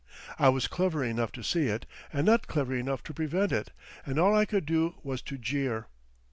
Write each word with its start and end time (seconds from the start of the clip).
I 0.39 0.49
was 0.49 0.67
clever 0.67 1.03
enough 1.03 1.31
to 1.33 1.43
see 1.43 1.67
it, 1.67 1.85
and 2.11 2.25
not 2.25 2.47
clever 2.47 2.73
enough 2.75 3.03
to 3.03 3.13
prevent 3.13 3.51
it, 3.51 3.71
and 4.03 4.17
all 4.17 4.35
I 4.35 4.45
could 4.45 4.65
do 4.65 4.95
was 5.03 5.21
to 5.21 5.37
jeer. 5.37 5.85